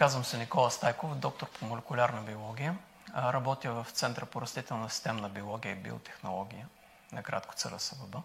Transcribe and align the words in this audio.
Казвам 0.00 0.24
се 0.24 0.38
Никола 0.38 0.70
Стайков, 0.70 1.14
доктор 1.14 1.48
по 1.48 1.64
молекулярна 1.64 2.22
биология. 2.22 2.78
Работя 3.14 3.72
в 3.72 3.86
Центъра 3.90 4.26
по 4.26 4.40
растителна 4.40 4.90
системна 4.90 5.28
биология 5.28 5.72
и 5.72 5.74
биотехнология, 5.74 6.68
накратко 7.12 7.54
ЦРСВБ. 7.54 8.16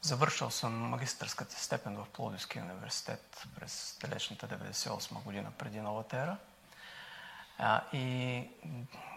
Завършил 0.00 0.50
съм 0.50 0.88
магистърската 0.88 1.60
степен 1.60 1.96
в 1.96 2.06
Плодивския 2.12 2.64
университет 2.64 3.46
през 3.54 3.98
далечната 4.00 4.48
98 4.48 5.22
година 5.22 5.50
преди 5.58 5.80
новата 5.80 6.16
ера. 6.16 6.36
И 7.92 8.48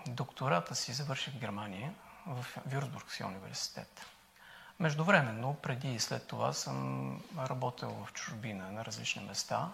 доктората 0.07 0.75
си 0.75 0.93
завърших 0.93 1.33
в 1.33 1.39
Германия, 1.39 1.93
в 2.25 2.45
Вюрсбургския 2.65 3.27
университет. 3.27 4.05
Междувременно, 4.79 5.53
преди 5.53 5.93
и 5.93 5.99
след 5.99 6.27
това 6.27 6.53
съм 6.53 7.21
работил 7.37 7.89
в 7.89 8.13
чужбина 8.13 8.71
на 8.71 8.85
различни 8.85 9.23
места. 9.23 9.69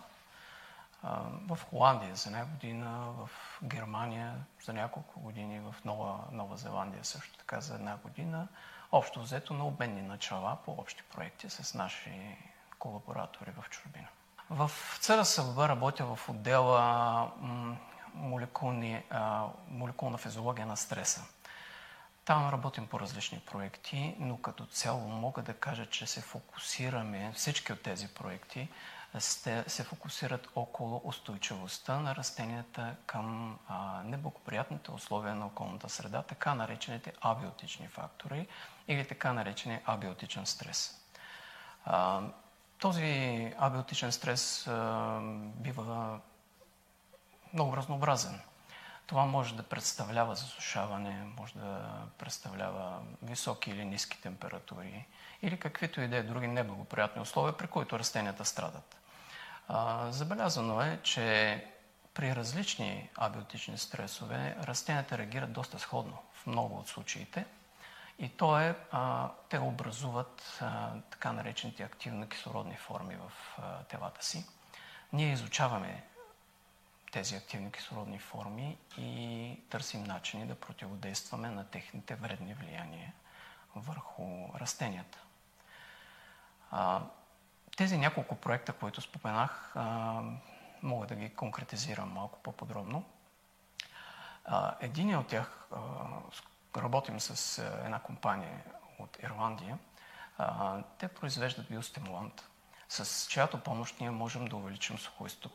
В 1.48 1.60
Холандия 1.70 2.16
за 2.16 2.30
една 2.30 2.46
година, 2.46 3.14
в 3.18 3.30
Германия 3.64 4.36
за 4.66 4.74
няколко 4.74 5.20
години, 5.20 5.60
в 5.60 5.76
Нова, 5.86 6.20
Нова 6.32 6.58
Зеландия 6.58 7.04
също 7.06 7.38
така 7.38 7.62
за 7.62 7.76
една 7.76 7.98
година. 7.98 8.48
Общо 8.92 9.22
взето 9.22 9.54
на 9.54 9.68
обменни 9.68 10.02
начала 10.02 10.58
по 10.66 10.72
общи 10.72 11.04
проекти 11.04 11.50
с 11.50 11.74
наши 11.74 12.38
колаборатори 12.80 13.52
в 13.52 13.70
чужбина. 13.70 14.08
В 14.50 14.72
ЦРСВБ 15.00 15.58
работя 15.70 16.16
в 16.16 16.30
отдела 16.30 17.32
молекулни, 18.14 19.04
молекулна 19.68 20.18
физиология 20.18 20.66
на 20.66 20.78
стреса. 20.78 21.22
Там 22.26 22.50
работим 22.50 22.88
по 22.88 23.00
различни 23.00 23.40
проекти, 23.40 24.16
но 24.20 24.38
като 24.38 24.66
цяло 24.66 25.08
мога 25.08 25.42
да 25.42 25.54
кажа, 25.54 25.86
че 25.86 26.06
се 26.06 26.22
фокусираме, 26.22 27.32
всички 27.36 27.74
от 27.74 27.82
тези 27.82 28.08
проекти 28.08 28.70
се 29.20 29.84
фокусират 29.84 30.48
около 30.56 31.02
устойчивостта 31.04 32.00
на 32.00 32.16
растенията 32.16 32.96
към 33.06 33.60
неблагоприятните 34.04 34.92
условия 34.92 35.36
на 35.36 35.46
околната 35.46 35.90
среда, 35.90 36.22
така 36.22 36.56
наречените 36.56 37.14
абиотични 37.22 37.88
фактори 37.88 38.48
или 38.88 39.08
така 39.08 39.34
наречения 39.34 39.82
абиотичен 39.86 40.46
стрес. 40.46 41.02
Този 42.80 43.54
абиотичен 43.60 44.12
стрес 44.12 44.70
бива 45.56 46.20
много 47.54 47.78
разнообразен. 47.78 48.42
Това 49.08 49.26
може 49.26 49.56
да 49.56 49.64
представлява 49.64 50.36
засушаване, 50.36 51.24
може 51.38 51.54
да 51.54 51.90
представлява 52.18 53.00
високи 53.24 53.72
или 53.72 53.86
ниски 53.86 54.22
температури 54.22 55.06
или 55.42 55.60
каквито 55.60 56.02
и 56.02 56.08
да 56.08 56.18
е 56.18 56.24
други 56.24 56.48
неблагоприятни 56.48 57.22
условия, 57.22 57.58
при 57.58 57.68
които 57.68 58.00
растенията 58.00 58.46
страдат. 58.46 58.98
Забелязано 60.10 60.82
е, 60.82 61.00
че 61.04 61.68
при 62.14 62.36
различни 62.36 63.10
абиотични 63.18 63.78
стресове 63.78 64.56
растенията 64.64 65.18
реагират 65.18 65.54
доста 65.54 65.80
сходно 65.80 66.18
в 66.34 66.48
много 66.48 66.76
от 66.76 66.88
случаите. 66.88 67.46
И 68.20 68.30
то 68.30 68.60
е, 68.60 68.76
те 69.50 69.60
образуват 69.60 70.62
така 71.10 71.32
наречените 71.32 71.84
активно 71.84 72.28
кислородни 72.28 72.76
форми 72.76 73.16
в 73.16 73.58
телата 73.90 74.26
си. 74.26 74.46
Ние 75.14 75.34
изучаваме 75.34 76.04
тези 77.14 77.36
активни 77.36 77.72
кислородни 77.72 78.20
форми 78.20 78.78
и 78.98 79.60
търсим 79.70 80.04
начини 80.04 80.48
да 80.48 80.56
противодействаме 80.56 81.50
на 81.50 81.66
техните 81.66 82.16
вредни 82.16 82.54
влияния 82.54 83.14
върху 83.76 84.48
растенията. 84.60 85.20
Тези 87.78 87.98
няколко 87.98 88.36
проекта, 88.36 88.74
които 88.74 89.02
споменах, 89.02 89.76
мога 90.84 91.08
да 91.08 91.16
ги 91.16 91.34
конкретизирам 91.34 92.12
малко 92.12 92.40
по-подробно. 92.44 93.06
Един 94.80 95.16
от 95.16 95.28
тях 95.28 95.68
работим 96.78 97.20
с 97.20 97.60
една 97.86 98.00
компания 98.00 98.64
от 99.00 99.18
Ирландия. 99.24 99.78
Те 100.98 101.08
произвеждат 101.08 101.70
биостимулант 101.70 102.50
с 102.94 103.28
чиято 103.30 103.60
помощ 103.60 104.00
ние 104.00 104.12
можем 104.12 104.46
да 104.46 104.56
увеличим 104.56 104.98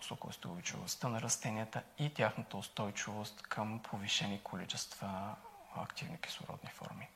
сухоустойчивостта 0.01 1.09
на 1.09 1.21
растенията 1.21 1.83
и 1.99 2.15
тяхната 2.15 2.57
устойчивост 2.57 3.43
към 3.43 3.81
повишени 3.91 4.41
количества 4.41 5.35
активни 5.77 6.21
кислородни 6.21 6.71
форми. 6.71 7.09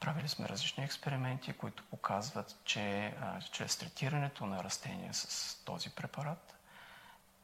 Правили 0.00 0.28
сме 0.28 0.48
различни 0.48 0.84
експерименти, 0.84 1.52
които 1.52 1.84
показват, 1.84 2.56
че 2.64 3.06
а, 3.06 3.40
чрез 3.40 3.76
третирането 3.76 4.46
на 4.46 4.64
растения 4.64 5.14
с 5.14 5.54
този 5.64 5.90
препарат, 5.90 6.56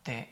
те 0.04 0.28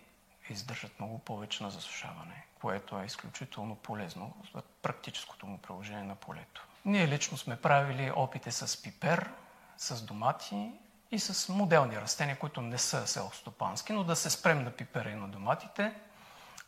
издържат 0.48 1.00
много 1.00 1.18
повече 1.18 1.62
на 1.62 1.70
засушаване, 1.70 2.46
което 2.60 2.98
е 2.98 3.04
изключително 3.04 3.76
полезно 3.76 4.34
за 4.54 4.62
практическото 4.82 5.46
му 5.46 5.58
приложение 5.58 6.04
на 6.04 6.14
полето. 6.14 6.66
Ние 6.84 7.08
лично 7.08 7.36
сме 7.36 7.60
правили 7.60 8.12
опити 8.16 8.52
с 8.52 8.82
пипер, 8.82 9.30
с 9.76 10.02
домати 10.02 10.72
и 11.12 11.18
с 11.18 11.52
моделни 11.52 11.96
растения, 11.96 12.38
които 12.38 12.60
не 12.60 12.78
са 12.78 13.06
селстопански, 13.06 13.92
но 13.92 14.04
да 14.04 14.16
се 14.16 14.30
спрем 14.30 14.64
на 14.64 14.70
пипера 14.70 15.10
и 15.10 15.14
на 15.14 15.28
доматите. 15.28 15.94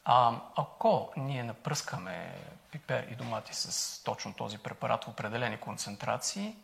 А, 0.05 0.41
ако 0.57 1.13
ние 1.17 1.45
напръскаме 1.45 2.35
пипер 2.71 3.07
и 3.11 3.15
домати 3.15 3.55
с 3.55 3.99
точно 4.05 4.33
този 4.35 4.59
препарат 4.59 5.05
в 5.05 5.09
определени 5.09 5.57
концентрации 5.57 6.57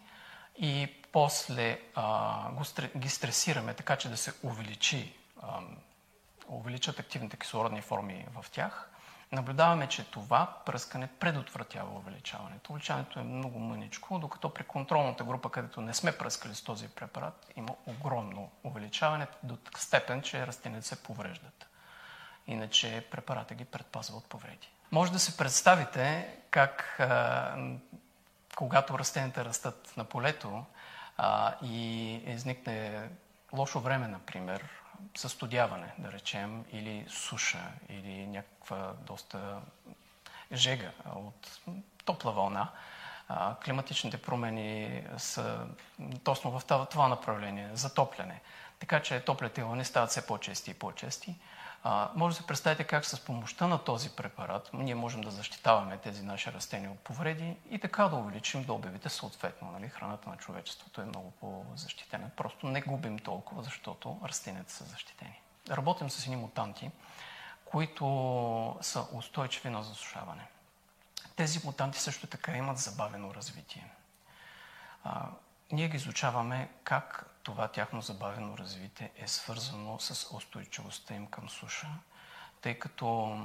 и 0.57 0.95
после 1.13 1.81
а, 1.95 2.51
го, 2.51 2.63
ги 2.97 3.09
стресираме 3.09 3.75
така, 3.75 3.97
че 3.97 4.09
да 4.09 4.17
се 4.17 4.33
увеличи, 4.43 5.17
а, 5.43 5.61
увеличат 6.49 6.99
активните 6.99 7.37
кислородни 7.37 7.83
форми 7.83 8.27
в 8.35 8.51
тях, 8.51 8.91
наблюдаваме, 9.33 9.89
че 9.89 10.11
това 10.11 10.57
пръскане 10.67 11.07
предотвратява 11.07 11.91
увеличаването. 11.97 12.73
Увеличаването 12.73 13.21
е 13.21 13.23
много 13.23 13.59
мъничко, 13.59 14.19
докато 14.19 14.55
при 14.55 14.65
контролната 14.65 15.25
група, 15.25 15.51
където 15.51 15.81
не 15.81 15.95
сме 15.95 16.19
пръскали 16.19 16.55
с 16.55 16.63
този 16.63 16.89
препарат, 16.89 17.53
има 17.57 17.75
огромно 17.87 18.51
увеличаване 18.65 19.27
до 19.43 19.59
степен, 19.77 20.23
че 20.23 20.47
растенията 20.47 20.87
се 20.87 21.03
повреждат. 21.03 21.67
Иначе 22.47 23.07
препарата 23.11 23.55
ги 23.55 23.65
предпазва 23.65 24.17
от 24.17 24.29
повреди. 24.29 24.69
Може 24.93 25.13
да 25.13 25.19
се 25.19 25.37
представите 25.37 26.35
как, 26.51 27.01
когато 28.57 28.99
растенията 28.99 29.45
растат 29.45 29.93
на 29.97 30.05
полето 30.05 30.65
и 31.63 32.15
изникне 32.15 33.09
лошо 33.53 33.81
време, 33.81 34.09
например, 34.09 34.65
състудяване, 35.17 35.93
да 35.99 36.13
речем, 36.13 36.65
или 36.73 37.07
суша, 37.09 37.73
или 37.89 38.27
някаква 38.27 38.93
доста 39.07 39.61
жега 40.53 40.93
от 41.15 41.61
топла 42.05 42.33
вълна, 42.33 42.69
климатичните 43.65 44.23
промени 44.23 45.03
са 45.19 45.67
точно 46.25 46.59
в 46.59 46.87
това 46.91 47.09
направление, 47.09 47.71
затопляне. 47.73 48.41
Така 48.79 49.03
че 49.03 49.21
топлите 49.21 49.65
вълни 49.65 49.85
стават 49.85 50.11
все 50.11 50.27
по-чести 50.27 50.71
и 50.71 50.75
по-чести. 50.75 51.37
А, 51.85 52.11
може 52.15 52.37
да 52.37 52.41
се 52.41 52.47
представите 52.47 52.85
как 52.85 53.05
с 53.05 53.21
помощта 53.25 53.67
на 53.67 53.79
този 53.79 54.11
препарат 54.11 54.71
ние 54.73 54.95
можем 54.95 55.21
да 55.21 55.31
защитаваме 55.31 55.99
тези 55.99 56.23
наши 56.23 56.53
растения 56.53 56.91
от 56.91 56.99
повреди 56.99 57.57
и 57.71 57.79
така 57.79 58.09
да 58.09 58.17
увеличим 58.17 58.65
добивите 58.65 59.09
съответно. 59.09 59.71
Нали? 59.71 59.89
Храната 59.89 60.31
на 60.31 60.37
човечеството 60.37 61.01
е 61.01 61.05
много 61.05 61.31
по-защитена. 61.31 62.31
Просто 62.37 62.67
не 62.67 62.81
губим 62.81 63.19
толкова, 63.19 63.63
защото 63.63 64.21
растенията 64.25 64.73
са 64.73 64.85
защитени. 64.85 65.41
Работим 65.71 66.11
с 66.11 66.25
едни 66.25 66.37
мутанти, 66.37 66.91
които 67.65 68.77
са 68.81 69.07
устойчиви 69.13 69.71
на 69.71 69.83
засушаване. 69.83 70.47
Тези 71.39 71.61
мутанти 71.65 71.99
също 72.01 72.27
така 72.27 72.57
имат 72.57 72.79
забавено 72.79 73.35
развитие. 73.35 73.91
А, 75.05 75.27
ние 75.73 75.89
ги 75.89 75.97
изучаваме 75.97 76.71
как 76.85 77.31
това 77.43 77.69
тяхно 77.69 78.01
забавено 78.01 78.59
развитие 78.59 79.11
е 79.17 79.29
свързано 79.29 79.99
с 79.99 80.37
устойчивостта 80.37 81.15
им 81.15 81.27
към 81.27 81.49
суша, 81.49 81.89
тъй 82.61 82.79
като 82.79 83.39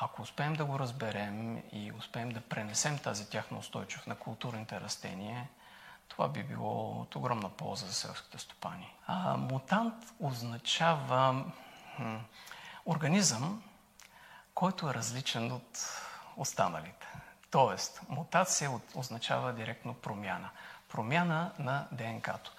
ако 0.00 0.22
успеем 0.22 0.54
да 0.54 0.64
го 0.64 0.78
разберем 0.78 1.62
и 1.72 1.92
успеем 1.98 2.30
да 2.30 2.40
пренесем 2.40 2.98
тази 2.98 3.30
тяхна 3.30 3.58
устойчивост 3.58 4.06
на 4.06 4.16
културните 4.16 4.80
растения, 4.80 5.48
това 6.08 6.28
би 6.28 6.42
било 6.42 7.00
от 7.00 7.16
огромна 7.16 7.48
полза 7.48 7.86
за 7.86 7.94
селските 7.94 8.38
стопани. 8.38 8.94
А, 9.06 9.36
мутант 9.36 9.94
означава 10.20 11.44
хм, 11.96 12.16
организъм, 12.86 13.62
който 14.54 14.90
е 14.90 14.94
различен 14.94 15.52
от 15.52 15.78
останалите. 16.36 17.09
Тоест, 17.50 18.00
мутация 18.08 18.70
означава 18.94 19.52
директно 19.52 19.94
промяна. 19.94 20.50
Промяна 20.88 21.52
на 21.58 21.86
ДНК-то. 21.92 22.52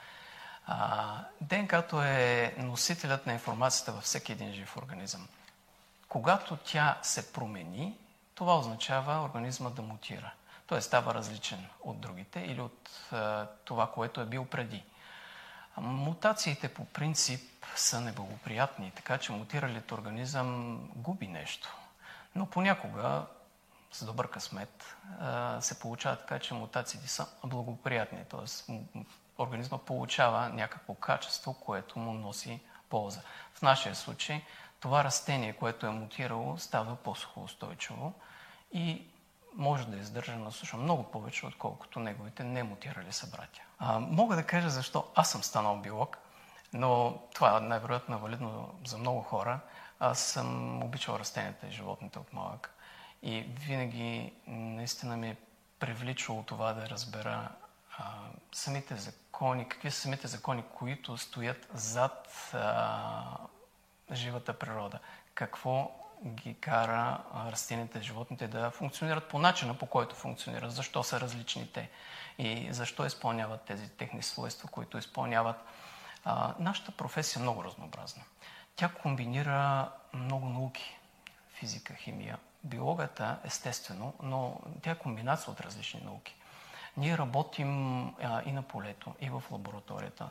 ДНК-то 1.42 2.04
е 2.04 2.56
носителят 2.58 3.26
на 3.26 3.34
информацията 3.34 3.92
във 3.92 4.04
всеки 4.04 4.32
един 4.32 4.54
жив 4.54 4.78
организъм. 4.78 5.28
Когато 6.08 6.58
тя 6.58 6.98
се 7.02 7.34
промени, 7.34 7.98
това 8.36 8.58
означава 8.58 9.24
организма 9.24 9.70
да 9.70 9.82
мутира. 9.82 10.32
Той 10.68 10.82
става 10.82 11.14
различен 11.14 11.68
от 11.82 12.00
другите 12.00 12.40
или 12.40 12.62
от 12.62 12.90
а, 13.12 13.48
това, 13.66 13.92
което 13.92 14.22
е 14.22 14.26
бил 14.26 14.46
преди. 14.46 14.84
Мутациите 15.78 16.74
по 16.74 16.86
принцип 16.86 17.66
са 17.76 18.02
неблагоприятни, 18.02 18.92
така 18.96 19.18
че 19.18 19.32
мутиралият 19.32 19.92
организъм 19.92 20.80
губи 20.96 21.28
нещо. 21.28 21.76
Но 22.36 22.46
понякога, 22.46 23.26
с 23.92 24.06
добър 24.06 24.30
късмет, 24.30 24.96
се 25.60 25.80
получава 25.80 26.16
така, 26.16 26.40
че 26.40 26.54
мутациите 26.54 27.08
са 27.08 27.28
благоприятни, 27.44 28.26
т.е. 28.30 28.74
организма 29.38 29.78
получава 29.78 30.50
някакво 30.50 30.94
качество, 30.94 31.54
което 31.54 32.00
му 32.00 32.14
носи 32.14 32.62
полза. 32.90 33.22
В 33.54 33.62
нашия 33.62 33.96
случай 33.96 34.44
това 34.80 35.04
растение, 35.04 35.54
което 35.54 35.86
е 35.86 35.90
мутирало, 35.90 36.58
става 36.58 36.96
по-сухоустойчиво 36.96 38.14
и 38.72 39.08
може 39.56 39.88
да 39.88 39.98
издържа 39.98 40.38
на 40.38 40.52
суша 40.52 40.78
много 40.78 41.04
повече, 41.04 41.46
отколкото 41.46 42.00
неговите 42.00 42.44
немутирали 42.44 43.12
събратя. 43.12 43.62
А, 43.80 44.00
мога 44.00 44.36
да 44.36 44.44
кажа 44.44 44.70
защо 44.70 45.12
аз 45.16 45.32
съм 45.32 45.44
станал 45.44 45.78
биолог, 45.78 46.18
но 46.74 47.22
това 47.34 47.60
най-вероятно 47.60 48.16
е 48.16 48.20
валидно 48.20 48.80
за 48.88 48.98
много 48.98 49.22
хора. 49.22 49.60
Аз 50.00 50.20
съм 50.20 50.84
обичал 50.84 51.14
растенията 51.14 51.68
и 51.68 51.72
животните 51.72 52.20
от 52.20 52.34
малък 52.34 52.74
и 53.24 53.42
винаги 53.42 54.34
наистина 54.48 55.18
ми 55.18 55.30
е 55.30 55.38
привличало 55.80 56.44
това 56.44 56.74
да 56.74 56.90
разбера 56.90 57.50
а, 57.98 58.04
самите 58.52 58.96
закони, 58.96 59.70
какви 59.70 59.92
са 59.92 60.02
самите 60.02 60.28
закони, 60.28 60.64
които 60.74 61.18
стоят 61.18 61.68
зад 61.74 62.52
а, 62.54 63.38
живата 64.12 64.60
природа. 64.60 65.00
Какво 65.34 65.92
ги 66.26 66.54
кара 66.54 67.24
растенията, 67.52 68.02
животните 68.02 68.48
да 68.48 68.72
функционират 68.72 69.30
по 69.30 69.40
начина, 69.40 69.78
по 69.78 69.86
който 69.86 70.16
функционират, 70.16 70.72
защо 70.72 71.04
са 71.04 71.20
различни 71.20 71.72
те 71.74 71.90
и 72.38 72.68
защо 72.72 73.06
изпълняват 73.06 73.62
тези 73.62 73.90
техни 73.90 74.24
свойства, 74.24 74.70
които 74.70 74.98
изпълняват. 74.98 75.56
А, 76.26 76.54
нашата 76.60 76.92
професия 76.92 77.40
е 77.40 77.44
много 77.44 77.64
разнообразна. 77.64 78.24
Тя 78.76 78.90
комбинира 78.90 79.92
много 80.14 80.50
науки. 80.50 80.98
Физика, 81.62 81.94
химия, 81.94 82.38
биологията, 82.64 83.40
естествено, 83.44 84.14
но 84.24 84.60
тя 84.82 84.92
е 84.92 84.98
комбинация 84.98 85.52
от 85.52 85.62
различни 85.62 86.02
науки. 86.02 86.36
Ние 86.98 87.18
работим 87.18 88.06
а, 88.08 88.42
и 88.46 88.52
на 88.52 88.62
полето, 88.62 89.16
и 89.22 89.30
в 89.30 89.44
лабораторията. 89.52 90.30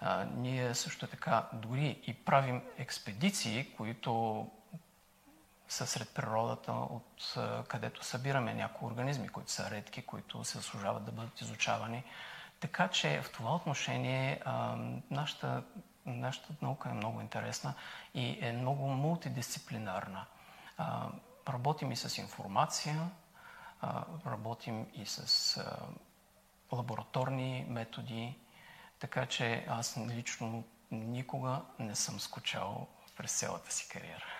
А, 0.00 0.24
ние 0.24 0.74
също 0.74 1.06
така 1.06 1.48
дори 1.52 2.00
и 2.06 2.14
правим 2.14 2.62
експедиции, 2.78 3.74
които 3.76 4.46
са 5.68 5.86
сред 5.86 6.14
природата, 6.14 6.72
от 6.72 7.34
където 7.68 8.04
събираме 8.04 8.54
някои 8.54 8.88
организми, 8.88 9.28
които 9.28 9.50
са 9.50 9.70
редки, 9.70 10.02
които 10.02 10.44
се 10.44 10.58
заслужават 10.58 11.04
да 11.04 11.12
бъдат 11.12 11.40
изучавани. 11.40 12.04
Така 12.60 12.88
че 12.88 13.22
в 13.22 13.32
това 13.32 13.54
отношение 13.54 14.40
а, 14.44 14.76
нашата, 15.10 15.62
нашата 16.06 16.48
наука 16.62 16.88
е 16.88 16.94
много 16.94 17.20
интересна 17.20 17.74
и 18.14 18.38
е 18.40 18.52
много 18.52 18.88
мултидисциплинарна. 18.88 20.26
Работим 21.48 21.92
и 21.92 21.96
с 21.96 22.18
информация, 22.18 23.10
работим 24.26 24.86
и 24.94 25.06
с 25.06 25.64
лабораторни 26.72 27.66
методи, 27.68 28.38
така 28.98 29.26
че 29.26 29.66
аз 29.68 29.98
лично 30.08 30.64
никога 30.90 31.62
не 31.78 31.94
съм 31.94 32.20
скучал 32.20 32.88
през 33.16 33.38
цялата 33.38 33.72
си 33.72 33.88
кариера. 33.88 34.39